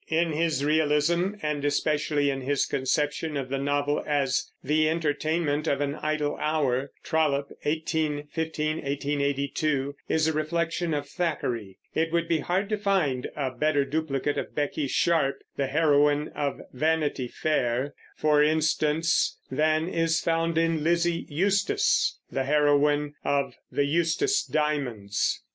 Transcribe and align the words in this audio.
In 0.09 0.31
his 0.33 0.65
realism, 0.65 1.33
and 1.43 1.63
especially 1.63 2.31
in 2.31 2.41
his 2.41 2.65
conception 2.65 3.37
of 3.37 3.49
the 3.49 3.59
novel 3.59 4.03
as 4.07 4.51
the 4.63 4.89
entertainment 4.89 5.67
of 5.67 5.79
an 5.79 5.93
idle 5.93 6.37
hour, 6.37 6.91
Trollope 7.03 7.49
(1815 7.61 8.77
1882) 8.77 9.95
is 10.09 10.27
a 10.27 10.33
reflection 10.33 10.95
of 10.95 11.07
Thackeray. 11.07 11.77
It 11.93 12.11
would 12.11 12.27
be 12.27 12.39
hard 12.39 12.67
to 12.69 12.77
find 12.79 13.29
a 13.35 13.51
better 13.51 13.85
duplicate 13.85 14.39
of 14.39 14.55
Becky 14.55 14.87
Sharp, 14.87 15.37
the 15.55 15.67
heroine 15.67 16.29
of 16.29 16.59
Vanity 16.73 17.27
Fair, 17.27 17.93
for 18.17 18.41
instance, 18.41 19.37
than 19.51 19.87
is 19.87 20.19
found 20.19 20.57
in 20.57 20.83
Lizzie 20.83 21.27
Eustace, 21.29 22.17
the 22.31 22.45
heroine 22.45 23.13
of 23.23 23.53
The 23.71 23.85
Eustace 23.85 24.43
Diamonds. 24.43 25.43